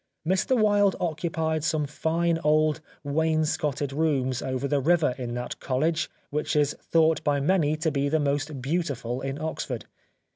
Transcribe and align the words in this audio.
Mr 0.27 0.57
Wilde 0.59 0.95
occupied 0.99 1.63
some 1.63 1.85
fine 1.85 2.39
old 2.43 2.81
wainscoted 3.03 3.93
rooms 3.93 4.41
over 4.41 4.67
the 4.67 4.79
river 4.79 5.13
in 5.19 5.35
that 5.35 5.59
college 5.59 6.09
which 6.31 6.55
is 6.55 6.75
thought 6.81 7.23
by 7.23 7.39
many 7.39 7.77
to 7.77 7.91
be 7.91 8.09
the 8.09 8.19
most 8.19 8.63
beautiful 8.63 9.21
in 9.21 9.39
Oxford. 9.39 9.85